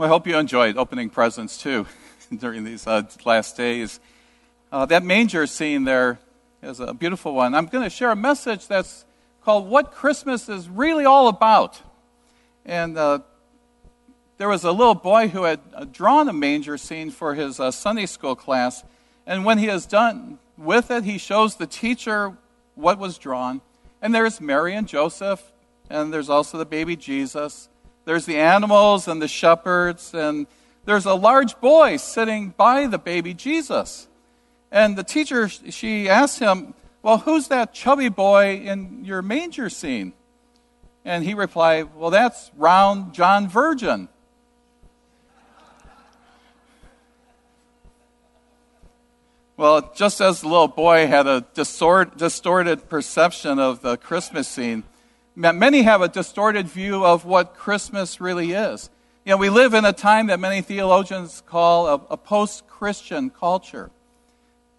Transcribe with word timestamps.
Well, 0.00 0.06
I 0.06 0.12
hope 0.12 0.26
you 0.26 0.38
enjoyed 0.38 0.78
opening 0.78 1.10
presents 1.10 1.58
too 1.58 1.86
during 2.34 2.64
these 2.64 2.86
uh, 2.86 3.02
last 3.26 3.54
days. 3.58 4.00
Uh, 4.72 4.86
that 4.86 5.04
manger 5.04 5.46
scene 5.46 5.84
there 5.84 6.18
is 6.62 6.80
a 6.80 6.94
beautiful 6.94 7.34
one. 7.34 7.54
I'm 7.54 7.66
going 7.66 7.84
to 7.84 7.90
share 7.90 8.10
a 8.10 8.16
message 8.16 8.66
that's 8.66 9.04
called 9.44 9.68
What 9.68 9.92
Christmas 9.92 10.48
is 10.48 10.70
Really 10.70 11.04
All 11.04 11.28
About. 11.28 11.82
And 12.64 12.96
uh, 12.96 13.18
there 14.38 14.48
was 14.48 14.64
a 14.64 14.72
little 14.72 14.94
boy 14.94 15.28
who 15.28 15.42
had 15.42 15.60
uh, 15.74 15.84
drawn 15.84 16.30
a 16.30 16.32
manger 16.32 16.78
scene 16.78 17.10
for 17.10 17.34
his 17.34 17.60
uh, 17.60 17.70
Sunday 17.70 18.06
school 18.06 18.34
class. 18.34 18.82
And 19.26 19.44
when 19.44 19.58
he 19.58 19.68
is 19.68 19.84
done 19.84 20.38
with 20.56 20.90
it, 20.90 21.04
he 21.04 21.18
shows 21.18 21.56
the 21.56 21.66
teacher 21.66 22.38
what 22.74 22.98
was 22.98 23.18
drawn. 23.18 23.60
And 24.00 24.14
there's 24.14 24.40
Mary 24.40 24.74
and 24.74 24.88
Joseph, 24.88 25.52
and 25.90 26.10
there's 26.10 26.30
also 26.30 26.56
the 26.56 26.64
baby 26.64 26.96
Jesus. 26.96 27.68
There's 28.10 28.26
the 28.26 28.38
animals 28.38 29.06
and 29.06 29.22
the 29.22 29.28
shepherds, 29.28 30.14
and 30.14 30.48
there's 30.84 31.06
a 31.06 31.14
large 31.14 31.60
boy 31.60 31.96
sitting 31.96 32.48
by 32.48 32.88
the 32.88 32.98
baby 32.98 33.34
Jesus. 33.34 34.08
And 34.72 34.98
the 34.98 35.04
teacher, 35.04 35.48
she 35.48 36.08
asked 36.08 36.40
him, 36.40 36.74
Well, 37.02 37.18
who's 37.18 37.46
that 37.46 37.72
chubby 37.72 38.08
boy 38.08 38.56
in 38.64 39.04
your 39.04 39.22
manger 39.22 39.70
scene? 39.70 40.12
And 41.04 41.22
he 41.22 41.34
replied, 41.34 41.94
Well, 41.94 42.10
that's 42.10 42.50
round 42.56 43.14
John 43.14 43.48
Virgin. 43.48 44.08
Well, 49.56 49.92
just 49.94 50.20
as 50.20 50.40
the 50.40 50.48
little 50.48 50.66
boy 50.66 51.06
had 51.06 51.28
a 51.28 51.46
distort, 51.54 52.16
distorted 52.16 52.88
perception 52.88 53.60
of 53.60 53.82
the 53.82 53.96
Christmas 53.96 54.48
scene, 54.48 54.82
many 55.34 55.82
have 55.82 56.02
a 56.02 56.08
distorted 56.08 56.68
view 56.68 57.04
of 57.04 57.24
what 57.24 57.54
Christmas 57.54 58.20
really 58.20 58.52
is. 58.52 58.90
You 59.24 59.30
know, 59.30 59.36
we 59.36 59.50
live 59.50 59.74
in 59.74 59.84
a 59.84 59.92
time 59.92 60.28
that 60.28 60.40
many 60.40 60.62
theologians 60.62 61.42
call 61.46 61.86
a, 61.86 61.94
a 62.10 62.16
post 62.16 62.66
Christian 62.66 63.30
culture. 63.30 63.90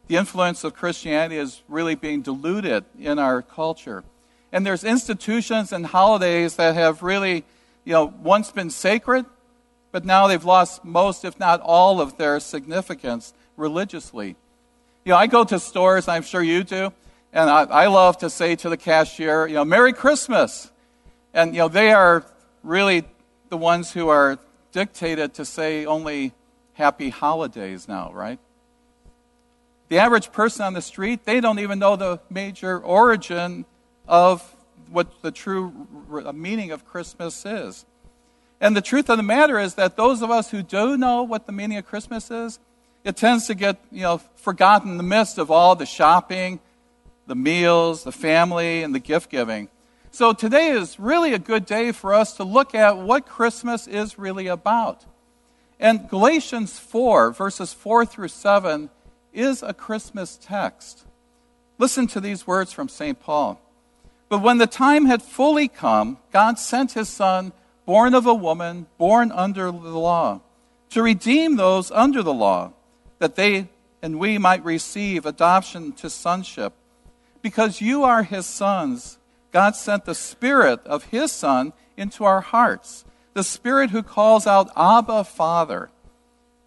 The 0.07 0.17
influence 0.17 0.63
of 0.63 0.73
Christianity 0.73 1.37
is 1.37 1.61
really 1.67 1.95
being 1.95 2.21
diluted 2.21 2.83
in 2.99 3.19
our 3.19 3.41
culture. 3.41 4.03
And 4.51 4.65
there's 4.65 4.83
institutions 4.83 5.71
and 5.71 5.85
holidays 5.85 6.55
that 6.57 6.75
have 6.75 7.03
really, 7.03 7.45
you 7.85 7.93
know, 7.93 8.13
once 8.21 8.51
been 8.51 8.69
sacred, 8.69 9.25
but 9.91 10.03
now 10.03 10.27
they've 10.27 10.43
lost 10.43 10.83
most, 10.83 11.23
if 11.23 11.39
not 11.39 11.61
all, 11.61 12.01
of 12.01 12.17
their 12.17 12.39
significance 12.39 13.33
religiously. 13.55 14.35
You 15.05 15.11
know, 15.11 15.17
I 15.17 15.27
go 15.27 15.43
to 15.45 15.59
stores, 15.59 16.07
I'm 16.07 16.23
sure 16.23 16.43
you 16.43 16.63
do, 16.63 16.91
and 17.33 17.49
I, 17.49 17.63
I 17.63 17.87
love 17.87 18.17
to 18.19 18.29
say 18.29 18.55
to 18.57 18.69
the 18.69 18.77
cashier, 18.77 19.47
you 19.47 19.55
know, 19.55 19.65
Merry 19.65 19.93
Christmas. 19.93 20.69
And, 21.33 21.53
you 21.53 21.59
know, 21.59 21.67
they 21.69 21.91
are 21.91 22.25
really 22.63 23.05
the 23.49 23.57
ones 23.57 23.91
who 23.91 24.09
are 24.09 24.37
dictated 24.71 25.33
to 25.35 25.45
say 25.45 25.85
only 25.85 26.33
happy 26.73 27.09
holidays 27.09 27.87
now, 27.87 28.11
right? 28.13 28.39
The 29.87 29.99
average 29.99 30.31
person 30.31 30.65
on 30.65 30.73
the 30.73 30.81
street, 30.81 31.25
they 31.25 31.39
don't 31.39 31.59
even 31.59 31.79
know 31.79 31.95
the 31.95 32.19
major 32.29 32.79
origin 32.79 33.65
of 34.07 34.41
what 34.89 35.21
the 35.21 35.31
true 35.31 35.73
meaning 36.33 36.71
of 36.71 36.85
Christmas 36.85 37.45
is. 37.45 37.85
And 38.59 38.75
the 38.75 38.81
truth 38.81 39.09
of 39.09 39.17
the 39.17 39.23
matter 39.23 39.57
is 39.57 39.75
that 39.75 39.95
those 39.95 40.21
of 40.21 40.29
us 40.29 40.51
who 40.51 40.61
do 40.61 40.97
know 40.97 41.23
what 41.23 41.45
the 41.45 41.51
meaning 41.51 41.77
of 41.77 41.85
Christmas 41.85 42.29
is, 42.29 42.59
it 43.03 43.15
tends 43.15 43.47
to 43.47 43.55
get, 43.55 43.79
you 43.91 44.01
know, 44.01 44.17
forgotten 44.35 44.91
in 44.91 44.97
the 44.97 45.03
midst 45.03 45.37
of 45.37 45.49
all 45.49 45.75
the 45.75 45.85
shopping 45.85 46.59
the 47.31 47.35
meals, 47.35 48.03
the 48.03 48.11
family, 48.11 48.83
and 48.83 48.93
the 48.93 48.99
gift 48.99 49.29
giving. 49.29 49.69
So 50.11 50.33
today 50.33 50.67
is 50.71 50.99
really 50.99 51.33
a 51.33 51.39
good 51.39 51.65
day 51.65 51.93
for 51.93 52.13
us 52.13 52.35
to 52.35 52.43
look 52.43 52.75
at 52.75 52.97
what 52.97 53.25
Christmas 53.25 53.87
is 53.87 54.19
really 54.19 54.47
about. 54.47 55.05
And 55.79 56.09
Galatians 56.09 56.77
4, 56.77 57.31
verses 57.31 57.71
4 57.71 58.05
through 58.05 58.27
7, 58.27 58.89
is 59.31 59.63
a 59.63 59.73
Christmas 59.73 60.37
text. 60.41 61.05
Listen 61.77 62.05
to 62.07 62.19
these 62.19 62.45
words 62.45 62.73
from 62.73 62.89
St. 62.89 63.17
Paul. 63.17 63.61
But 64.27 64.41
when 64.41 64.57
the 64.57 64.67
time 64.67 65.05
had 65.05 65.21
fully 65.23 65.69
come, 65.69 66.17
God 66.33 66.59
sent 66.59 66.91
his 66.91 67.07
Son, 67.07 67.53
born 67.85 68.13
of 68.13 68.25
a 68.25 68.33
woman, 68.33 68.87
born 68.97 69.31
under 69.31 69.71
the 69.71 69.97
law, 69.97 70.41
to 70.89 71.01
redeem 71.01 71.55
those 71.55 71.91
under 71.91 72.23
the 72.23 72.33
law, 72.33 72.73
that 73.19 73.37
they 73.37 73.69
and 74.01 74.19
we 74.19 74.37
might 74.37 74.65
receive 74.65 75.25
adoption 75.25 75.93
to 75.93 76.09
sonship. 76.09 76.73
Because 77.41 77.81
you 77.81 78.03
are 78.03 78.23
his 78.23 78.45
sons, 78.45 79.17
God 79.51 79.75
sent 79.75 80.05
the 80.05 80.15
Spirit 80.15 80.79
of 80.85 81.05
his 81.05 81.31
Son 81.31 81.73
into 81.97 82.23
our 82.23 82.41
hearts, 82.41 83.03
the 83.33 83.43
Spirit 83.43 83.89
who 83.89 84.03
calls 84.03 84.45
out, 84.45 84.69
Abba, 84.75 85.23
Father. 85.23 85.89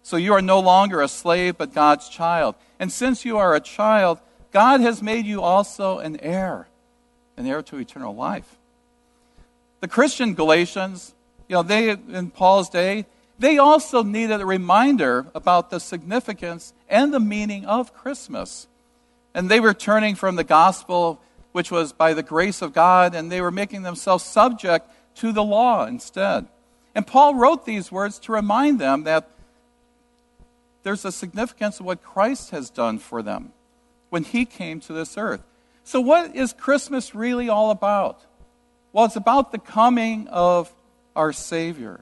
So 0.03 0.17
you 0.17 0.33
are 0.33 0.41
no 0.41 0.59
longer 0.59 1.01
a 1.01 1.07
slave, 1.07 1.57
but 1.57 1.73
God's 1.73 2.09
child. 2.09 2.55
And 2.79 2.91
since 2.91 3.25
you 3.25 3.37
are 3.37 3.55
a 3.55 3.59
child, 3.59 4.19
God 4.51 4.81
has 4.81 5.01
made 5.01 5.25
you 5.25 5.41
also 5.41 5.99
an 5.99 6.19
heir, 6.19 6.67
an 7.37 7.45
heir 7.45 7.61
to 7.63 7.77
eternal 7.77 8.15
life. 8.15 8.57
The 9.79 9.87
Christian 9.87 10.33
Galatians, 10.33 11.13
you 11.47 11.55
know, 11.55 11.63
they, 11.63 11.89
in 11.89 12.29
Paul's 12.31 12.69
day, 12.69 13.05
they 13.37 13.57
also 13.57 14.03
needed 14.03 14.41
a 14.41 14.45
reminder 14.45 15.27
about 15.35 15.69
the 15.69 15.79
significance 15.79 16.73
and 16.87 17.13
the 17.13 17.19
meaning 17.19 17.65
of 17.65 17.93
Christmas. 17.93 18.67
And 19.35 19.51
they 19.51 19.59
were 19.59 19.73
turning 19.73 20.15
from 20.15 20.37
the 20.37 20.45
gospel, 20.45 21.21
which 21.51 21.69
was 21.69 21.91
by 21.91 22.13
the 22.13 22.23
grace 22.23 22.61
of 22.61 22.71
God, 22.71 23.13
and 23.13 23.29
they 23.29 23.41
were 23.41 23.51
making 23.51 23.83
themselves 23.83 24.23
subject 24.23 24.89
to 25.15 25.33
the 25.33 25.43
law 25.43 25.85
instead. 25.85 26.47
And 26.95 27.05
Paul 27.05 27.35
wrote 27.35 27.65
these 27.65 27.91
words 27.91 28.17
to 28.19 28.31
remind 28.31 28.79
them 28.79 29.03
that 29.03 29.29
there's 30.83 31.03
a 31.03 31.11
significance 31.11 31.81
of 31.81 31.85
what 31.85 32.01
Christ 32.01 32.51
has 32.51 32.69
done 32.69 32.97
for 32.97 33.21
them 33.21 33.51
when 34.09 34.23
he 34.23 34.45
came 34.45 34.79
to 34.79 34.93
this 34.93 35.17
earth. 35.17 35.43
So, 35.83 35.99
what 35.99 36.33
is 36.33 36.53
Christmas 36.53 37.13
really 37.13 37.49
all 37.49 37.71
about? 37.71 38.21
Well, 38.93 39.03
it's 39.03 39.17
about 39.17 39.51
the 39.51 39.59
coming 39.59 40.29
of 40.29 40.73
our 41.13 41.33
Savior. 41.33 41.99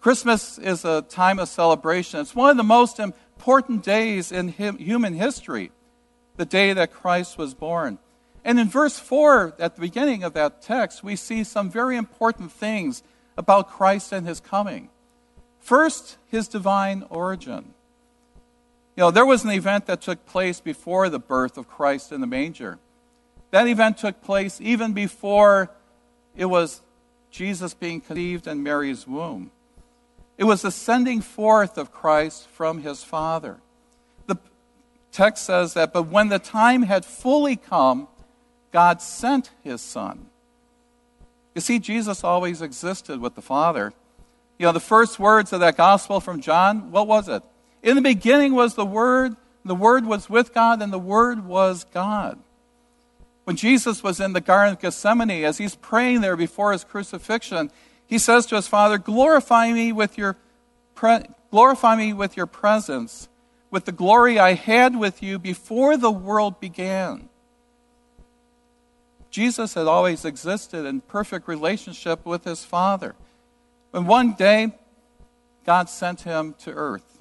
Christmas 0.00 0.56
is 0.56 0.86
a 0.86 1.02
time 1.02 1.38
of 1.38 1.48
celebration. 1.48 2.20
It's 2.20 2.34
one 2.34 2.48
of 2.48 2.56
the 2.56 2.62
most 2.62 2.98
important 2.98 3.84
days 3.84 4.32
in 4.32 4.48
human 4.48 5.12
history 5.12 5.70
the 6.42 6.46
day 6.46 6.72
that 6.72 6.92
Christ 6.92 7.38
was 7.38 7.54
born. 7.54 7.98
And 8.44 8.58
in 8.58 8.68
verse 8.68 8.98
4, 8.98 9.54
at 9.60 9.76
the 9.76 9.80
beginning 9.80 10.24
of 10.24 10.32
that 10.32 10.60
text, 10.60 11.04
we 11.04 11.14
see 11.14 11.44
some 11.44 11.70
very 11.70 11.96
important 11.96 12.50
things 12.50 13.04
about 13.36 13.70
Christ 13.70 14.10
and 14.10 14.26
his 14.26 14.40
coming. 14.40 14.88
First, 15.60 16.16
his 16.26 16.48
divine 16.48 17.04
origin. 17.10 17.74
You 18.96 19.04
know, 19.04 19.10
there 19.12 19.24
was 19.24 19.44
an 19.44 19.52
event 19.52 19.86
that 19.86 20.00
took 20.00 20.26
place 20.26 20.58
before 20.58 21.08
the 21.08 21.20
birth 21.20 21.56
of 21.56 21.68
Christ 21.68 22.10
in 22.10 22.20
the 22.20 22.26
manger. 22.26 22.80
That 23.52 23.68
event 23.68 23.98
took 23.98 24.20
place 24.20 24.60
even 24.60 24.94
before 24.94 25.70
it 26.34 26.46
was 26.46 26.80
Jesus 27.30 27.72
being 27.72 28.00
conceived 28.00 28.48
in 28.48 28.64
Mary's 28.64 29.06
womb. 29.06 29.52
It 30.36 30.44
was 30.44 30.62
the 30.62 30.72
sending 30.72 31.20
forth 31.20 31.78
of 31.78 31.92
Christ 31.92 32.48
from 32.48 32.82
his 32.82 33.04
Father 33.04 33.60
text 35.12 35.44
says 35.44 35.74
that, 35.74 35.92
but 35.92 36.04
when 36.04 36.28
the 36.28 36.38
time 36.38 36.82
had 36.82 37.04
fully 37.04 37.56
come, 37.56 38.08
God 38.72 39.02
sent 39.02 39.50
his 39.62 39.80
son. 39.80 40.26
You 41.54 41.60
see, 41.60 41.78
Jesus 41.78 42.24
always 42.24 42.62
existed 42.62 43.20
with 43.20 43.34
the 43.34 43.42
Father. 43.42 43.92
You 44.58 44.66
know, 44.66 44.72
the 44.72 44.80
first 44.80 45.18
words 45.18 45.52
of 45.52 45.60
that 45.60 45.76
gospel 45.76 46.20
from 46.20 46.40
John, 46.40 46.90
what 46.90 47.06
was 47.06 47.28
it? 47.28 47.42
In 47.82 47.96
the 47.96 48.02
beginning 48.02 48.54
was 48.54 48.74
the 48.74 48.86
Word, 48.86 49.36
the 49.64 49.74
Word 49.74 50.06
was 50.06 50.30
with 50.30 50.54
God, 50.54 50.80
and 50.80 50.92
the 50.92 50.98
Word 50.98 51.44
was 51.44 51.84
God. 51.92 52.38
When 53.44 53.56
Jesus 53.56 54.02
was 54.02 54.20
in 54.20 54.32
the 54.32 54.40
Garden 54.40 54.74
of 54.74 54.80
Gethsemane, 54.80 55.44
as 55.44 55.58
he's 55.58 55.74
praying 55.74 56.20
there 56.20 56.36
before 56.36 56.72
his 56.72 56.84
crucifixion, 56.84 57.70
he 58.06 58.18
says 58.18 58.46
to 58.46 58.56
his 58.56 58.68
Father, 58.68 58.98
Glorify 58.98 59.72
me 59.72 59.92
with 59.92 60.16
your, 60.16 60.36
pre- 60.94 61.26
glorify 61.50 61.96
me 61.96 62.12
with 62.12 62.36
your 62.36 62.46
presence 62.46 63.28
with 63.72 63.86
the 63.86 63.92
glory 63.92 64.38
I 64.38 64.52
had 64.52 64.96
with 64.96 65.22
you 65.22 65.38
before 65.38 65.96
the 65.96 66.10
world 66.10 66.60
began. 66.60 67.30
Jesus 69.30 69.72
had 69.72 69.86
always 69.86 70.26
existed 70.26 70.84
in 70.84 71.00
perfect 71.00 71.48
relationship 71.48 72.24
with 72.26 72.44
his 72.44 72.64
Father. 72.64 73.14
And 73.94 74.06
one 74.06 74.34
day, 74.34 74.74
God 75.64 75.88
sent 75.88 76.20
him 76.20 76.54
to 76.60 76.70
earth. 76.70 77.18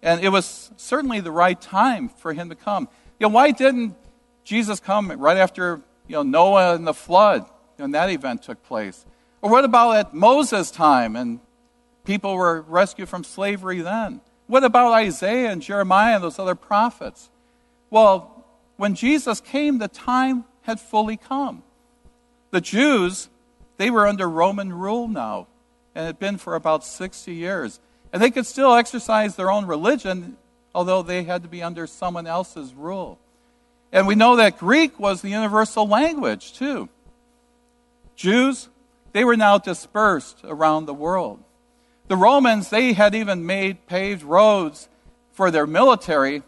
And 0.00 0.22
it 0.22 0.28
was 0.28 0.70
certainly 0.76 1.18
the 1.18 1.32
right 1.32 1.60
time 1.60 2.08
for 2.08 2.32
him 2.32 2.50
to 2.50 2.54
come. 2.54 2.88
You 3.18 3.26
know, 3.26 3.34
why 3.34 3.50
didn't 3.50 3.96
Jesus 4.44 4.78
come 4.78 5.10
right 5.10 5.36
after 5.36 5.80
you 6.06 6.14
know, 6.14 6.22
Noah 6.22 6.76
and 6.76 6.86
the 6.86 6.94
flood 6.94 7.44
when 7.78 7.90
that 7.90 8.10
event 8.10 8.44
took 8.44 8.62
place? 8.62 9.04
Or 9.42 9.50
what 9.50 9.64
about 9.64 9.96
at 9.96 10.14
Moses' 10.14 10.70
time 10.70 11.16
and 11.16 11.40
people 12.04 12.36
were 12.36 12.62
rescued 12.62 13.08
from 13.08 13.24
slavery 13.24 13.80
then? 13.80 14.20
What 14.48 14.64
about 14.64 14.92
Isaiah 14.94 15.50
and 15.50 15.62
Jeremiah 15.62 16.16
and 16.16 16.24
those 16.24 16.38
other 16.38 16.54
prophets? 16.56 17.30
Well, 17.90 18.44
when 18.76 18.94
Jesus 18.94 19.40
came, 19.40 19.78
the 19.78 19.88
time 19.88 20.44
had 20.62 20.80
fully 20.80 21.16
come. 21.16 21.62
The 22.50 22.60
Jews, 22.60 23.28
they 23.76 23.90
were 23.90 24.06
under 24.06 24.28
Roman 24.28 24.72
rule 24.72 25.06
now. 25.06 25.46
and 25.94 26.06
had 26.06 26.18
been 26.18 26.38
for 26.38 26.54
about 26.54 26.84
60 26.84 27.32
years. 27.34 27.80
And 28.12 28.22
they 28.22 28.30
could 28.30 28.46
still 28.46 28.74
exercise 28.74 29.34
their 29.34 29.50
own 29.50 29.66
religion, 29.66 30.36
although 30.74 31.02
they 31.02 31.24
had 31.24 31.42
to 31.42 31.48
be 31.48 31.62
under 31.62 31.86
someone 31.86 32.26
else's 32.26 32.72
rule. 32.72 33.18
And 33.90 34.06
we 34.06 34.14
know 34.14 34.36
that 34.36 34.58
Greek 34.58 34.98
was 35.00 35.22
the 35.22 35.30
universal 35.30 35.88
language, 35.88 36.52
too. 36.52 36.88
Jews, 38.14 38.68
they 39.12 39.24
were 39.24 39.36
now 39.36 39.58
dispersed 39.58 40.40
around 40.44 40.86
the 40.86 40.94
world. 40.94 41.42
The 42.08 42.16
Romans, 42.16 42.70
they 42.70 42.94
had 42.94 43.14
even 43.14 43.44
made 43.44 43.86
paved 43.86 44.22
roads 44.22 44.88
for 45.32 45.50
their 45.50 45.66
military, 45.66 46.42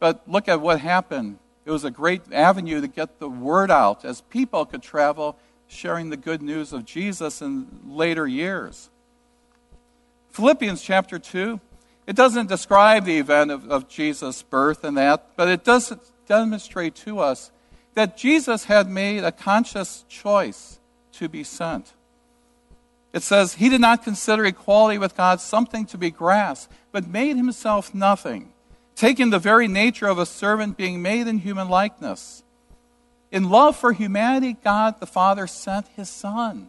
but 0.00 0.28
look 0.28 0.48
at 0.48 0.60
what 0.60 0.80
happened. 0.80 1.38
It 1.64 1.70
was 1.70 1.84
a 1.84 1.90
great 1.90 2.22
avenue 2.32 2.80
to 2.80 2.88
get 2.88 3.20
the 3.20 3.28
word 3.28 3.70
out 3.70 4.04
as 4.04 4.20
people 4.22 4.66
could 4.66 4.82
travel 4.82 5.38
sharing 5.68 6.10
the 6.10 6.16
good 6.16 6.42
news 6.42 6.72
of 6.72 6.84
Jesus 6.84 7.40
in 7.40 7.68
later 7.86 8.26
years. 8.26 8.90
Philippians 10.30 10.82
chapter 10.82 11.20
2, 11.20 11.60
it 12.08 12.16
doesn't 12.16 12.48
describe 12.48 13.04
the 13.04 13.18
event 13.18 13.52
of, 13.52 13.70
of 13.70 13.88
Jesus' 13.88 14.42
birth 14.42 14.82
and 14.82 14.96
that, 14.96 15.36
but 15.36 15.48
it 15.48 15.64
does 15.64 15.94
demonstrate 16.26 16.96
to 16.96 17.20
us 17.20 17.52
that 17.94 18.16
Jesus 18.16 18.64
had 18.64 18.90
made 18.90 19.22
a 19.22 19.30
conscious 19.30 20.04
choice 20.08 20.80
to 21.12 21.28
be 21.28 21.44
sent. 21.44 21.92
It 23.14 23.22
says, 23.22 23.54
He 23.54 23.68
did 23.68 23.80
not 23.80 24.02
consider 24.02 24.44
equality 24.44 24.98
with 24.98 25.16
God 25.16 25.40
something 25.40 25.86
to 25.86 25.96
be 25.96 26.10
grasped, 26.10 26.70
but 26.90 27.06
made 27.06 27.36
himself 27.36 27.94
nothing, 27.94 28.52
taking 28.96 29.30
the 29.30 29.38
very 29.38 29.68
nature 29.68 30.08
of 30.08 30.18
a 30.18 30.26
servant, 30.26 30.76
being 30.76 31.00
made 31.00 31.28
in 31.28 31.38
human 31.38 31.68
likeness. 31.68 32.42
In 33.30 33.48
love 33.48 33.76
for 33.76 33.92
humanity, 33.92 34.56
God 34.64 34.98
the 34.98 35.06
Father 35.06 35.46
sent 35.46 35.86
his 35.96 36.08
Son. 36.10 36.68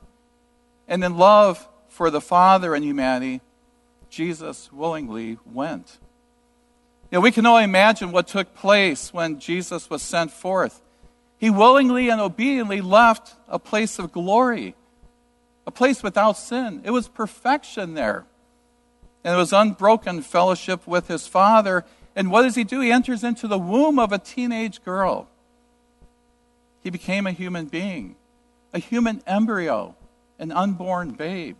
And 0.87 1.03
in 1.03 1.17
love 1.17 1.67
for 1.89 2.11
the 2.11 2.21
Father 2.21 2.75
and 2.75 2.85
humanity, 2.85 3.41
Jesus 4.09 4.71
willingly 4.71 5.39
went. 5.51 5.97
Know, 7.11 7.21
we 7.21 7.31
can 7.31 7.45
only 7.45 7.63
imagine 7.63 8.11
what 8.11 8.27
took 8.27 8.53
place 8.53 9.11
when 9.11 9.39
Jesus 9.39 9.89
was 9.89 10.03
sent 10.03 10.31
forth. 10.31 10.81
He 11.37 11.49
willingly 11.49 12.09
and 12.09 12.21
obediently 12.21 12.81
left 12.81 13.33
a 13.47 13.57
place 13.57 13.97
of 13.99 14.11
glory, 14.11 14.75
a 15.67 15.71
place 15.71 16.03
without 16.03 16.37
sin. 16.37 16.81
It 16.83 16.91
was 16.91 17.07
perfection 17.07 17.93
there. 17.93 18.25
And 19.23 19.33
it 19.33 19.37
was 19.37 19.53
unbroken 19.53 20.21
fellowship 20.21 20.85
with 20.87 21.07
his 21.07 21.27
Father. 21.27 21.85
And 22.15 22.29
what 22.29 22.43
does 22.43 22.55
he 22.55 22.63
do? 22.63 22.81
He 22.81 22.91
enters 22.91 23.23
into 23.23 23.47
the 23.47 23.57
womb 23.57 23.97
of 23.97 24.11
a 24.11 24.19
teenage 24.19 24.83
girl. 24.83 25.27
He 26.81 26.91
became 26.91 27.25
a 27.25 27.31
human 27.31 27.65
being, 27.65 28.15
a 28.71 28.79
human 28.79 29.23
embryo, 29.25 29.95
an 30.37 30.51
unborn 30.51 31.11
babe. 31.11 31.57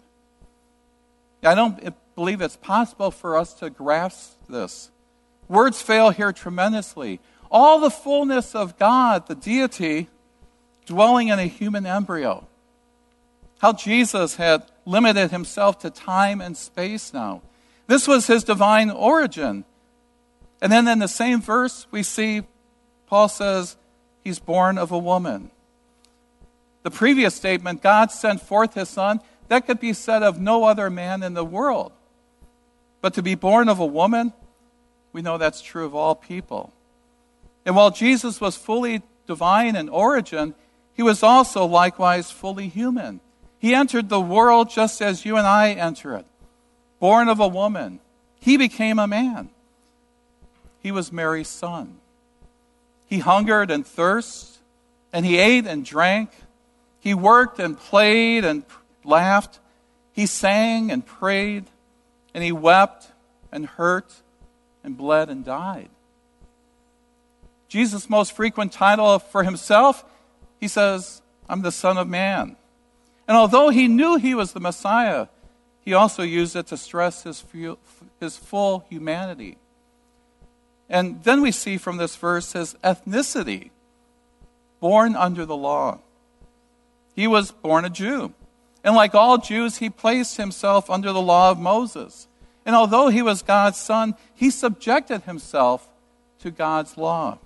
I 1.42 1.56
don't 1.56 1.94
believe 2.16 2.42
it's 2.42 2.58
possible 2.58 3.12
for 3.12 3.38
us 3.38 3.54
to 3.56 3.70
grasp 3.70 4.38
this. 4.48 4.92
Words 5.48 5.82
fail 5.82 6.12
here 6.12 6.32
tremendously. 6.32 7.20
All 7.50 7.80
the 7.80 7.90
fullness 7.90 8.56
of 8.56 8.78
God, 8.78 9.28
the 9.28 9.36
deity, 9.36 10.10
dwelling 10.86 11.30
in 11.30 11.40
a 11.40 11.46
human 11.46 11.86
embryo. 11.86 12.48
How 13.60 13.74
Jesus 13.74 14.36
had 14.36 14.64
limited 14.86 15.32
himself 15.32 15.80
to 15.80 15.90
time 15.90 16.42
and 16.42 16.56
space 16.56 17.14
now. 17.14 17.42
This 17.88 18.08
was 18.08 18.28
his 18.28 18.44
divine 18.44 18.90
origin. 18.90 19.66
And 20.62 20.72
then 20.72 20.88
in 20.88 21.00
the 21.00 21.08
same 21.08 21.42
verse, 21.42 21.88
we 21.92 22.04
see 22.04 22.44
Paul 23.08 23.28
says, 23.30 23.78
He's 24.24 24.40
born 24.40 24.78
of 24.78 24.92
a 24.92 24.98
woman. 24.98 25.52
The 26.84 26.92
previous 26.92 27.36
statement, 27.36 27.84
God 27.84 28.12
sent 28.12 28.42
forth 28.42 28.74
his 28.74 28.90
son, 28.90 29.22
that 29.48 29.68
could 29.68 29.80
be 29.80 29.94
said 29.94 30.24
of 30.24 30.40
no 30.40 30.64
other 30.64 30.90
man 30.90 31.22
in 31.22 31.36
the 31.36 31.46
world. 31.46 31.92
But 33.02 33.14
to 33.16 33.22
be 33.22 33.36
born 33.36 33.70
of 33.70 33.80
a 33.80 33.86
woman, 33.86 34.34
we 35.14 35.22
know 35.22 35.38
that's 35.38 35.62
true 35.62 35.86
of 35.86 35.94
all 35.94 36.16
people. 36.16 36.74
And 37.66 37.76
while 37.76 37.92
Jesus 37.92 38.42
was 38.42 38.56
fully 38.56 39.04
divine 39.28 39.76
in 39.76 39.90
origin, 39.90 40.56
he 40.94 41.04
was 41.04 41.24
also 41.24 41.66
likewise 41.66 42.32
fully 42.32 42.68
human. 42.68 43.20
He 43.66 43.74
entered 43.74 44.10
the 44.10 44.22
world 44.22 44.70
just 44.70 45.02
as 45.02 45.26
you 45.26 45.38
and 45.38 45.48
I 45.48 45.72
enter 45.72 46.16
it. 46.16 46.28
Born 47.00 47.28
of 47.28 47.40
a 47.40 47.48
woman, 47.48 48.00
he 48.40 48.58
became 48.58 49.00
a 49.00 49.08
man. 49.08 49.50
He 50.84 50.92
was 50.92 51.12
Mary's 51.12 51.48
son. 51.48 51.98
He 53.08 53.18
hungered 53.18 53.72
and 53.72 53.84
thirsted, 53.84 54.62
and 55.12 55.26
he 55.26 55.40
ate 55.40 55.66
and 55.66 55.84
drank. 55.84 56.30
He 57.00 57.16
worked 57.16 57.58
and 57.58 57.76
played 57.76 58.46
and 58.46 58.66
laughed. 59.04 59.60
He 60.14 60.28
sang 60.28 60.92
and 60.92 61.04
prayed, 61.04 61.66
and 62.36 62.44
he 62.44 62.52
wept 62.52 63.08
and 63.52 63.66
hurt 63.66 64.14
and 64.84 64.96
bled 64.96 65.28
and 65.28 65.44
died. 65.44 65.90
Jesus' 67.68 68.12
most 68.12 68.34
frequent 68.34 68.74
title 68.74 69.18
for 69.18 69.42
himself, 69.42 70.06
he 70.60 70.68
says, 70.68 71.24
I'm 71.50 71.64
the 71.64 71.72
Son 71.72 71.98
of 71.98 72.08
Man. 72.08 72.58
And 73.28 73.36
although 73.36 73.70
he 73.70 73.88
knew 73.88 74.18
he 74.18 74.36
was 74.36 74.54
the 74.54 74.60
Messiah, 74.60 75.28
he 75.80 75.94
also 75.94 76.24
used 76.24 76.56
it 76.56 76.68
to 76.68 76.78
stress 76.78 77.24
his, 77.24 77.44
his 78.20 78.38
full 78.38 78.86
humanity. 78.90 79.58
And 80.90 81.24
then 81.24 81.42
we 81.42 81.52
see 81.52 81.78
from 81.78 81.98
this 81.98 82.16
verse 82.16 82.54
his 82.54 82.76
ethnicity, 82.84 83.72
born 84.80 85.16
under 85.16 85.46
the 85.46 85.56
law. 85.56 86.00
He 87.16 87.28
was 87.28 87.52
born 87.52 87.86
a 87.86 87.90
Jew. 87.90 88.34
And 88.84 88.96
like 88.96 89.16
all 89.16 89.40
Jews, 89.40 89.78
he 89.78 89.90
placed 89.90 90.38
himself 90.38 90.90
under 90.90 91.12
the 91.12 91.22
law 91.22 91.50
of 91.50 91.60
Moses. 91.60 92.28
And 92.66 92.76
although 92.76 93.08
he 93.08 93.22
was 93.22 93.42
God's 93.42 93.80
son, 93.80 94.16
he 94.36 94.50
subjected 94.52 95.24
himself 95.24 95.88
to 96.40 96.52
God's 96.52 96.98
law. 96.98 97.40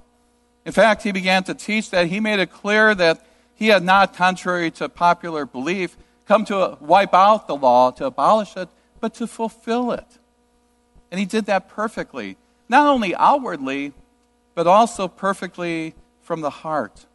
In 0.65 0.73
fact, 0.73 1.03
he 1.03 1.11
began 1.11 1.43
to 1.45 1.53
teach 1.53 1.91
that 1.91 2.07
he 2.07 2.19
made 2.19 2.39
it 2.39 2.51
clear 2.51 2.93
that 2.95 3.25
he 3.59 3.67
had 3.67 3.83
not, 3.83 4.15
contrary 4.15 4.71
to 4.71 4.89
popular 4.89 5.45
belief, 5.45 5.97
come 6.25 6.45
to 6.45 6.77
wipe 6.79 7.13
out 7.13 7.45
the 7.47 7.55
law, 7.55 7.91
to 7.91 8.05
abolish 8.05 8.55
it, 8.57 8.69
but 8.99 9.13
to 9.15 9.27
fulfill 9.27 9.91
it. 9.91 10.17
And 11.11 11.19
he 11.19 11.25
did 11.25 11.45
that 11.45 11.69
perfectly, 11.69 12.37
not 12.67 12.87
only 12.87 13.13
outwardly, 13.13 13.93
but 14.55 14.65
also 14.65 15.07
perfectly 15.07 15.93
from 16.21 16.41
the 16.41 16.49
heart. 16.49 17.05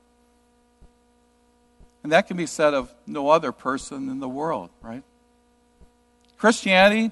And 2.02 2.12
that 2.12 2.28
can 2.28 2.36
be 2.36 2.46
said 2.46 2.74
of 2.74 2.94
no 3.06 3.30
other 3.30 3.50
person 3.50 4.08
in 4.08 4.20
the 4.20 4.28
world, 4.28 4.70
right? 4.82 5.02
Christianity 6.36 7.10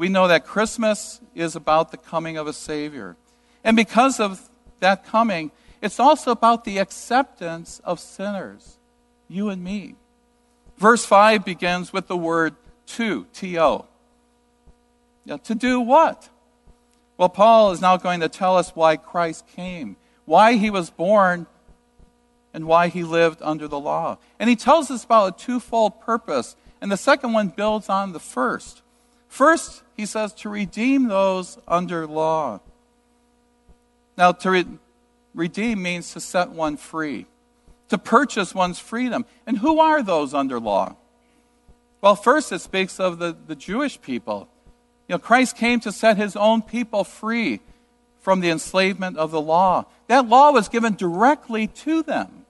we 0.00 0.08
know 0.08 0.28
that 0.28 0.46
Christmas 0.46 1.20
is 1.34 1.54
about 1.54 1.90
the 1.90 1.98
coming 1.98 2.38
of 2.38 2.46
a 2.46 2.54
Savior. 2.54 3.16
And 3.62 3.76
because 3.76 4.18
of 4.18 4.48
that 4.78 5.04
coming, 5.04 5.50
it's 5.82 6.00
also 6.00 6.30
about 6.30 6.64
the 6.64 6.78
acceptance 6.78 7.80
of 7.84 8.00
sinners, 8.00 8.78
you 9.28 9.48
and 9.48 9.62
me. 9.62 9.94
Verse 10.76 11.04
5 11.04 11.44
begins 11.44 11.92
with 11.92 12.06
the 12.06 12.16
word 12.16 12.54
to, 12.86 13.26
T-O. 13.32 13.86
To 15.44 15.54
do 15.54 15.80
what? 15.80 16.28
Well, 17.16 17.28
Paul 17.28 17.72
is 17.72 17.80
now 17.80 17.96
going 17.96 18.20
to 18.20 18.28
tell 18.28 18.56
us 18.56 18.74
why 18.74 18.96
Christ 18.96 19.46
came, 19.54 19.96
why 20.24 20.54
he 20.54 20.70
was 20.70 20.90
born, 20.90 21.46
and 22.52 22.66
why 22.66 22.88
he 22.88 23.04
lived 23.04 23.40
under 23.42 23.68
the 23.68 23.78
law. 23.78 24.18
And 24.38 24.50
he 24.50 24.56
tells 24.56 24.90
us 24.90 25.04
about 25.04 25.34
a 25.34 25.44
twofold 25.44 26.00
purpose, 26.00 26.56
and 26.80 26.90
the 26.90 26.96
second 26.96 27.32
one 27.32 27.48
builds 27.48 27.88
on 27.88 28.12
the 28.12 28.20
first. 28.20 28.82
First, 29.28 29.82
he 29.96 30.06
says 30.06 30.32
to 30.34 30.48
redeem 30.48 31.08
those 31.08 31.58
under 31.68 32.06
law. 32.06 32.60
Now, 34.16 34.32
to 34.32 34.50
re- 34.50 34.78
redeem 35.34 35.82
means 35.82 36.12
to 36.12 36.20
set 36.20 36.50
one 36.50 36.76
free, 36.76 37.26
to 37.88 37.98
purchase 37.98 38.54
one's 38.54 38.78
freedom. 38.78 39.24
And 39.46 39.58
who 39.58 39.80
are 39.80 40.02
those 40.02 40.34
under 40.34 40.58
law? 40.58 40.96
Well, 42.00 42.16
first, 42.16 42.52
it 42.52 42.60
speaks 42.60 42.98
of 42.98 43.18
the, 43.18 43.36
the 43.46 43.54
Jewish 43.54 44.00
people. 44.00 44.48
You 45.08 45.14
know, 45.14 45.18
Christ 45.18 45.56
came 45.56 45.80
to 45.80 45.92
set 45.92 46.16
his 46.16 46.36
own 46.36 46.62
people 46.62 47.04
free 47.04 47.60
from 48.20 48.40
the 48.40 48.50
enslavement 48.50 49.16
of 49.16 49.30
the 49.30 49.40
law. 49.40 49.86
That 50.06 50.28
law 50.28 50.52
was 50.52 50.68
given 50.68 50.94
directly 50.94 51.66
to 51.66 52.02
them. 52.02 52.46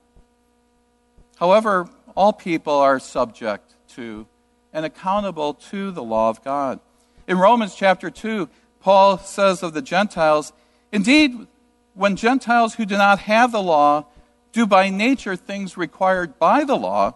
However, 1.38 1.88
all 2.14 2.32
people 2.32 2.74
are 2.74 2.98
subject 2.98 3.74
to 3.94 4.26
and 4.72 4.84
accountable 4.84 5.54
to 5.54 5.90
the 5.90 6.02
law 6.02 6.28
of 6.28 6.44
God. 6.44 6.80
In 7.26 7.38
Romans 7.38 7.74
chapter 7.74 8.10
2, 8.10 8.48
Paul 8.80 9.18
says 9.18 9.62
of 9.62 9.72
the 9.72 9.82
Gentiles, 9.82 10.52
Indeed, 10.92 11.46
when 11.94 12.16
Gentiles 12.16 12.74
who 12.74 12.84
do 12.84 12.96
not 12.96 13.20
have 13.20 13.52
the 13.52 13.62
law 13.62 14.06
do 14.52 14.66
by 14.66 14.88
nature 14.88 15.36
things 15.36 15.76
required 15.76 16.38
by 16.38 16.64
the 16.64 16.76
law, 16.76 17.14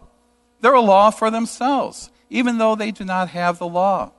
they're 0.60 0.74
a 0.74 0.80
law 0.80 1.10
for 1.10 1.30
themselves, 1.30 2.10
even 2.30 2.58
though 2.58 2.74
they 2.74 2.90
do 2.90 3.04
not 3.04 3.30
have 3.30 3.58
the 3.58 3.68
law. 3.68 4.12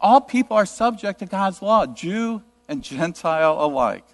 All 0.00 0.20
people 0.20 0.56
are 0.56 0.66
subject 0.66 1.20
to 1.20 1.26
God's 1.26 1.62
law, 1.62 1.86
Jew 1.86 2.42
and 2.68 2.82
Gentile 2.82 3.56
alike. 3.58 4.04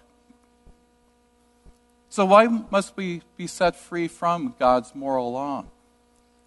So, 2.09 2.25
why 2.25 2.47
must 2.47 2.97
we 2.97 3.21
be 3.37 3.47
set 3.47 3.75
free 3.75 4.07
from 4.07 4.55
God's 4.59 4.95
moral 4.95 5.31
law? 5.31 5.65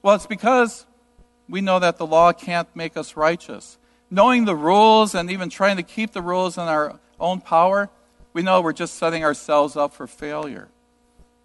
Well, 0.02 0.16
it's 0.16 0.26
because 0.26 0.86
we 1.48 1.60
know 1.60 1.78
that 1.78 1.98
the 1.98 2.06
law 2.06 2.32
can't 2.32 2.68
make 2.74 2.96
us 2.96 3.16
righteous. 3.16 3.78
Knowing 4.10 4.44
the 4.44 4.56
rules 4.56 5.14
and 5.14 5.30
even 5.30 5.48
trying 5.48 5.76
to 5.76 5.82
keep 5.82 6.12
the 6.12 6.22
rules 6.22 6.58
in 6.58 6.64
our 6.64 6.98
own 7.20 7.40
power, 7.40 7.88
we 8.32 8.42
know 8.42 8.60
we're 8.60 8.72
just 8.72 8.94
setting 8.94 9.24
ourselves 9.24 9.76
up 9.76 9.92
for 9.92 10.06
failure. 10.06 10.68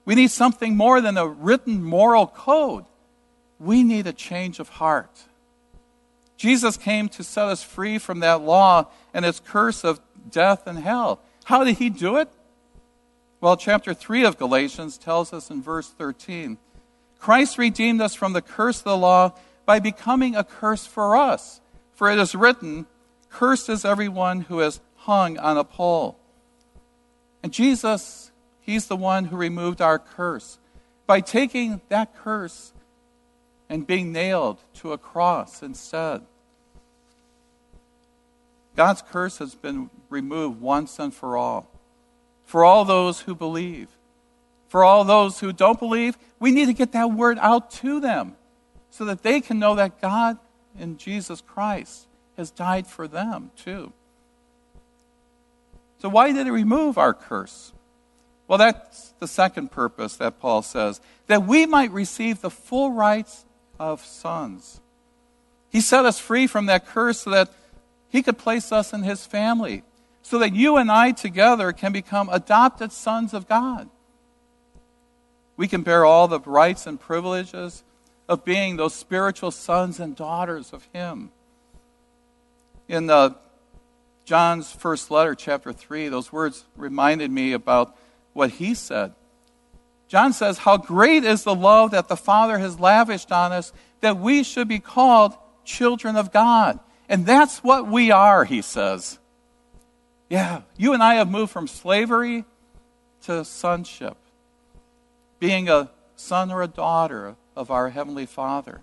We 0.06 0.16
need 0.16 0.32
something 0.32 0.78
more 0.78 1.02
than 1.02 1.18
a 1.18 1.28
written 1.28 1.84
moral 1.84 2.28
code. 2.28 2.86
We 3.60 3.84
need 3.84 4.08
a 4.08 4.14
change 4.14 4.60
of 4.60 4.70
heart. 4.70 5.26
Jesus 6.38 6.78
came 6.78 7.10
to 7.10 7.24
set 7.24 7.48
us 7.48 7.64
free 7.64 7.98
from 7.98 8.20
that 8.20 8.42
law 8.42 8.88
and 9.14 9.26
its 9.26 9.40
curse 9.40 9.84
of 9.84 10.00
death 10.30 10.68
and 10.68 10.80
hell. 10.80 11.20
How 11.46 11.64
did 11.64 11.78
he 11.78 11.90
do 11.90 12.18
it? 12.18 12.30
Well, 13.42 13.58
chapter 13.58 13.94
3 13.94 14.24
of 14.24 14.38
Galatians 14.38 14.98
tells 14.98 15.34
us 15.34 15.50
in 15.50 15.62
verse 15.62 15.90
13 15.90 16.58
Christ 17.20 17.58
redeemed 17.58 18.00
us 18.00 18.14
from 18.14 18.34
the 18.34 18.42
curse 18.42 18.78
of 18.80 18.86
the 18.86 18.98
law 18.98 19.34
by 19.66 19.80
becoming 19.80 20.36
a 20.36 20.44
curse 20.44 20.86
for 20.86 21.18
us. 21.18 21.62
For 21.94 22.12
it 22.12 22.20
is 22.20 22.36
written, 22.36 22.86
Cursed 23.30 23.70
is 23.70 23.84
everyone 23.84 24.42
who 24.42 24.62
is 24.62 24.80
hung 24.96 25.38
on 25.38 25.58
a 25.58 25.64
pole. 25.64 26.20
And 27.44 27.54
Jesus, 27.54 28.32
He's 28.62 28.88
the 28.88 28.96
one 28.96 29.26
who 29.26 29.38
removed 29.38 29.82
our 29.82 30.00
curse. 30.00 30.60
By 31.06 31.22
taking 31.22 31.80
that 31.90 32.16
curse 32.18 32.74
and 33.70 33.88
being 33.88 34.12
nailed 34.12 34.60
to 34.76 34.94
a 34.94 34.98
cross 34.98 35.62
instead. 35.62 36.22
God's 38.76 39.02
curse 39.02 39.40
has 39.40 39.56
been 39.56 39.90
removed 40.10 40.62
once 40.62 41.00
and 41.00 41.14
for 41.14 41.38
all. 41.38 41.70
For 42.46 42.64
all 42.64 42.86
those 42.86 43.22
who 43.22 43.36
believe. 43.36 43.90
For 44.68 44.84
all 44.84 45.04
those 45.04 45.40
who 45.40 45.54
don't 45.54 45.80
believe, 45.80 46.18
we 46.40 46.52
need 46.52 46.66
to 46.66 46.74
get 46.74 46.92
that 46.92 47.12
word 47.12 47.38
out 47.40 47.72
to 47.72 48.00
them 48.00 48.36
so 48.90 49.06
that 49.06 49.24
they 49.24 49.42
can 49.42 49.60
know 49.60 49.76
that 49.76 50.02
God 50.02 50.38
in 50.78 50.98
Jesus 50.98 51.42
Christ 51.42 52.08
has 52.36 52.52
died 52.52 52.86
for 52.86 53.08
them 53.08 53.52
too. 53.56 53.94
So, 56.00 56.10
why 56.10 56.32
did 56.32 56.46
he 56.46 56.52
remove 56.52 56.98
our 56.98 57.14
curse? 57.14 57.74
Well, 58.48 58.58
that's 58.58 59.14
the 59.20 59.28
second 59.28 59.72
purpose 59.72 60.16
that 60.18 60.40
Paul 60.40 60.62
says 60.62 61.02
that 61.28 61.46
we 61.46 61.66
might 61.66 61.92
receive 61.92 62.42
the 62.42 62.50
full 62.50 62.92
rights 62.92 63.46
of 63.80 64.04
sons. 64.06 64.80
He 65.70 65.82
set 65.82 66.06
us 66.06 66.20
free 66.20 66.48
from 66.48 66.68
that 66.68 66.88
curse 66.88 67.22
so 67.22 67.32
that 67.32 67.50
he 68.10 68.24
could 68.24 68.38
place 68.38 68.72
us 68.72 68.94
in 68.94 69.04
his 69.04 69.26
family, 69.26 69.84
so 70.22 70.40
that 70.40 70.56
you 70.56 70.78
and 70.78 70.90
I 70.90 71.12
together 71.12 71.74
can 71.74 71.92
become 71.92 72.30
adopted 72.32 72.92
sons 72.92 73.34
of 73.34 73.48
God. 73.48 73.90
We 75.58 75.68
can 75.68 75.82
bear 75.82 76.06
all 76.06 76.28
the 76.28 76.40
rights 76.40 76.88
and 76.88 77.00
privileges 77.00 77.84
of 78.30 78.46
being 78.46 78.78
those 78.78 78.94
spiritual 78.94 79.52
sons 79.52 80.00
and 80.00 80.16
daughters 80.16 80.72
of 80.72 80.88
him. 80.94 81.32
In 82.88 83.10
uh, 83.10 83.32
John's 84.28 84.74
first 84.74 85.10
letter, 85.10 85.36
chapter 85.36 85.72
3, 85.72 86.10
those 86.10 86.34
words 86.34 86.66
reminded 86.76 87.32
me 87.32 87.54
about 87.54 87.98
what 88.34 88.50
he 88.50 88.74
said. 88.74 89.14
John 90.10 90.34
says, 90.34 90.58
How 90.58 90.76
great 90.76 91.24
is 91.24 91.46
the 91.46 91.56
love 91.56 91.92
that 91.92 92.10
the 92.10 92.18
Father 92.18 92.58
has 92.58 92.78
lavished 92.78 93.32
on 93.32 93.54
us 93.54 93.72
that 94.02 94.18
we 94.18 94.44
should 94.44 94.68
be 94.68 94.80
called 94.80 95.34
children 95.64 96.18
of 96.18 96.34
God. 96.34 96.78
And 97.08 97.26
that's 97.26 97.64
what 97.64 97.88
we 97.88 98.12
are, 98.12 98.44
he 98.44 98.62
says. 98.62 99.18
Yeah, 100.30 100.64
you 100.76 100.94
and 100.94 101.02
I 101.02 101.16
have 101.16 101.32
moved 101.32 101.54
from 101.54 101.68
slavery 101.68 102.44
to 103.24 103.46
sonship, 103.46 104.18
being 105.40 105.70
a 105.70 105.90
son 106.18 106.52
or 106.52 106.62
a 106.62 106.68
daughter 106.68 107.38
of 107.56 107.72
our 107.72 107.92
Heavenly 107.92 108.26
Father. 108.26 108.82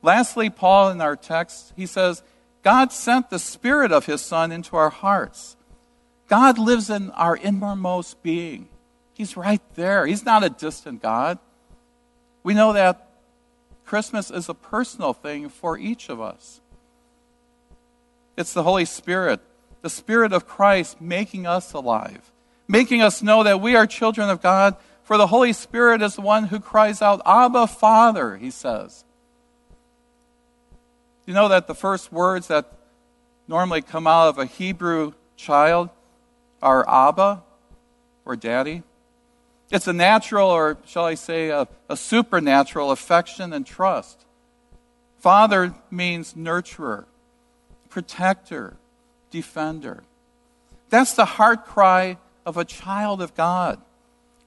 Lastly, 0.00 0.48
Paul 0.48 0.88
in 0.88 1.02
our 1.02 1.14
text, 1.14 1.74
he 1.76 1.84
says, 1.84 2.22
God 2.64 2.92
sent 2.92 3.28
the 3.28 3.38
Spirit 3.38 3.92
of 3.92 4.06
His 4.06 4.22
Son 4.22 4.50
into 4.50 4.74
our 4.74 4.88
hearts. 4.88 5.56
God 6.28 6.58
lives 6.58 6.88
in 6.88 7.10
our 7.10 7.36
innermost 7.36 8.22
being. 8.22 8.68
He's 9.12 9.36
right 9.36 9.60
there. 9.74 10.06
He's 10.06 10.24
not 10.24 10.42
a 10.42 10.48
distant 10.48 11.02
God. 11.02 11.38
We 12.42 12.54
know 12.54 12.72
that 12.72 13.06
Christmas 13.84 14.30
is 14.30 14.48
a 14.48 14.54
personal 14.54 15.12
thing 15.12 15.50
for 15.50 15.78
each 15.78 16.08
of 16.08 16.20
us. 16.20 16.62
It's 18.36 18.54
the 18.54 18.62
Holy 18.62 18.86
Spirit, 18.86 19.40
the 19.82 19.90
Spirit 19.90 20.32
of 20.32 20.48
Christ 20.48 21.00
making 21.00 21.46
us 21.46 21.74
alive, 21.74 22.32
making 22.66 23.02
us 23.02 23.22
know 23.22 23.42
that 23.42 23.60
we 23.60 23.76
are 23.76 23.86
children 23.86 24.30
of 24.30 24.42
God. 24.42 24.76
For 25.02 25.18
the 25.18 25.26
Holy 25.26 25.52
Spirit 25.52 26.00
is 26.00 26.14
the 26.14 26.22
one 26.22 26.44
who 26.44 26.58
cries 26.58 27.02
out, 27.02 27.20
Abba, 27.26 27.66
Father, 27.66 28.38
he 28.38 28.50
says. 28.50 29.04
You 31.26 31.32
know 31.32 31.48
that 31.48 31.66
the 31.66 31.74
first 31.74 32.12
words 32.12 32.48
that 32.48 32.70
normally 33.48 33.82
come 33.82 34.06
out 34.06 34.28
of 34.28 34.38
a 34.38 34.44
Hebrew 34.44 35.12
child 35.36 35.88
are 36.60 36.88
Abba 36.88 37.42
or 38.24 38.36
Daddy? 38.36 38.82
It's 39.70 39.88
a 39.88 39.92
natural, 39.92 40.50
or 40.50 40.76
shall 40.86 41.06
I 41.06 41.14
say, 41.14 41.48
a, 41.48 41.66
a 41.88 41.96
supernatural 41.96 42.90
affection 42.90 43.52
and 43.52 43.66
trust. 43.66 44.24
Father 45.18 45.74
means 45.90 46.34
nurturer, 46.34 47.06
protector, 47.88 48.76
defender. 49.30 50.02
That's 50.90 51.14
the 51.14 51.24
heart 51.24 51.64
cry 51.64 52.18
of 52.44 52.58
a 52.58 52.64
child 52.64 53.22
of 53.22 53.34
God. 53.34 53.80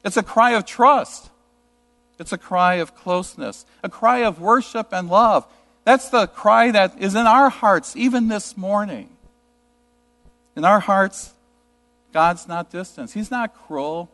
It's 0.05 0.17
a 0.17 0.23
cry 0.23 0.51
of 0.51 0.65
trust. 0.65 1.31
It's 2.19 2.31
a 2.31 2.37
cry 2.37 2.75
of 2.75 2.95
closeness, 2.95 3.65
a 3.83 3.89
cry 3.89 4.19
of 4.19 4.39
worship 4.39 4.89
and 4.91 5.09
love. 5.09 5.45
That's 5.87 6.09
the 6.09 6.27
cry 6.27 6.71
that 6.71 6.99
is 6.99 7.15
in 7.15 7.25
our 7.25 7.49
hearts 7.49 7.95
even 7.95 8.27
this 8.27 8.57
morning. 8.57 9.07
In 10.53 10.65
our 10.65 10.81
hearts, 10.81 11.31
God's 12.11 12.45
not 12.45 12.69
distant. 12.69 13.11
He's 13.11 13.31
not 13.31 13.55
cruel. 13.55 14.11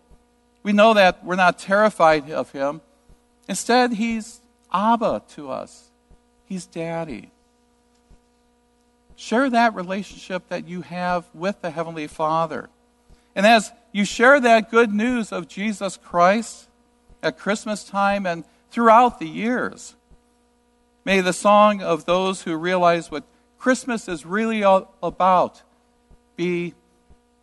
We 0.62 0.72
know 0.72 0.94
that 0.94 1.26
we're 1.26 1.36
not 1.36 1.58
terrified 1.58 2.30
of 2.30 2.52
him. 2.52 2.82
Instead, 3.50 3.94
he's 3.94 4.40
Abba 4.72 5.24
to 5.30 5.50
us, 5.50 5.90
he's 6.46 6.68
daddy. 6.68 7.32
Share 9.16 9.50
that 9.50 9.74
relationship 9.74 10.50
that 10.50 10.68
you 10.68 10.84
have 10.84 11.26
with 11.34 11.64
the 11.64 11.72
Heavenly 11.72 12.06
Father. 12.06 12.70
And 13.36 13.48
as 13.48 13.72
you 13.92 14.06
share 14.06 14.40
that 14.40 14.70
good 14.70 14.94
news 14.94 15.32
of 15.32 15.48
Jesus 15.48 15.98
Christ 15.98 16.68
at 17.24 17.40
Christmas 17.40 17.84
time 17.84 18.28
and 18.28 18.44
throughout 18.70 19.18
the 19.18 19.28
years, 19.28 19.96
may 21.06 21.22
the 21.22 21.34
song 21.34 21.82
of 21.82 22.06
those 22.06 22.44
who 22.44 22.56
realize 22.56 23.12
what 23.12 23.24
Christmas 23.58 24.08
is 24.08 24.26
really 24.26 24.64
all 24.64 24.94
about 25.02 25.62
be, 26.36 26.74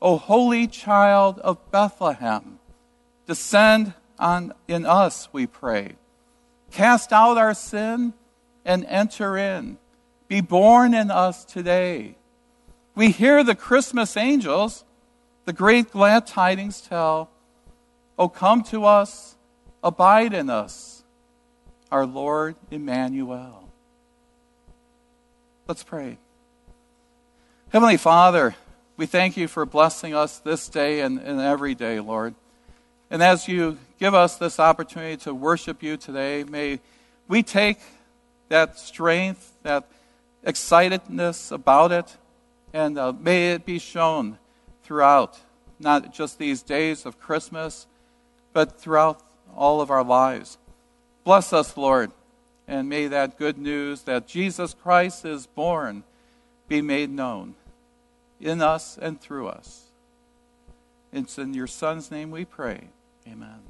O 0.03 0.17
holy 0.17 0.67
child 0.67 1.39
of 1.41 1.71
Bethlehem. 1.71 2.59
Descend 3.27 3.95
on, 4.19 4.53
in 4.67 4.85
us, 4.85 5.29
we 5.33 5.47
pray. 5.47 5.97
Cast 6.71 7.13
out 7.13 7.39
our 7.39 7.55
sin 7.55 8.15
and 8.65 8.85
enter 8.87 9.37
in. 9.37 9.79
Be 10.29 10.41
born 10.41 10.95
in 10.95 11.11
us 11.11 11.45
today. 11.45 12.17
We 12.95 13.11
hear 13.11 13.43
the 13.43 13.55
Christmas 13.55 14.17
angels, 14.17 14.85
the 15.45 15.53
great 15.53 15.91
glad 15.91 16.27
tidings 16.27 16.81
tell, 16.81 17.31
O 18.19 18.29
come 18.29 18.63
to 18.65 18.85
us, 18.85 19.37
abide 19.83 20.35
in 20.35 20.51
us, 20.51 21.00
our 21.91 22.07
Lord 22.07 22.57
Emmanuel. 22.71 23.65
Let's 25.67 25.83
pray. 25.83 26.19
Heavenly 27.71 27.97
Father, 27.97 28.55
we 28.97 29.07
thank 29.07 29.37
you 29.37 29.49
for 29.49 29.65
blessing 29.65 30.15
us 30.15 30.39
this 30.39 30.69
day 30.69 31.01
and, 31.01 31.19
and 31.19 31.41
every 31.41 31.75
day, 31.75 32.01
Lord. 32.01 32.35
And 33.11 33.23
as 33.23 33.49
you 33.49 33.79
give 33.99 34.15
us 34.15 34.37
this 34.37 34.61
opportunity 34.61 35.17
to 35.19 35.35
worship 35.35 35.83
you 35.83 35.97
today, 35.97 36.45
may 36.45 36.81
we 37.29 37.43
take 37.43 37.79
that 38.49 38.79
strength, 38.79 39.53
that 39.63 39.89
excitedness 40.45 41.53
about 41.53 41.93
it, 41.93 42.17
and 42.73 42.99
uh, 42.99 43.13
may 43.13 43.53
it 43.53 43.65
be 43.65 43.79
shown 43.79 44.39
throughout, 44.85 45.39
not 45.79 46.13
just 46.13 46.39
these 46.39 46.63
days 46.63 47.05
of 47.07 47.21
Christmas, 47.21 47.87
but 48.53 48.81
throughout 48.81 49.23
all 49.57 49.81
of 49.81 49.91
our 49.91 50.05
lives. 50.05 50.59
Bless 51.25 51.53
us, 51.53 51.77
Lord, 51.77 52.13
and 52.67 52.89
may 52.89 53.07
that 53.09 53.39
good 53.39 53.59
news 53.59 54.03
that 54.03 54.27
Jesus 54.27 54.75
Christ 54.75 55.25
is 55.25 55.47
born 55.47 56.05
be 56.69 56.81
made 56.81 57.11
known 57.11 57.55
in 58.41 58.63
us 58.63 58.97
and 59.01 59.21
through 59.21 59.49
us. 59.49 59.87
It's 61.13 61.39
in 61.39 61.53
your 61.55 61.67
Son's 61.67 62.11
name 62.11 62.31
we 62.31 62.45
pray. 62.45 62.89
Amen. 63.27 63.70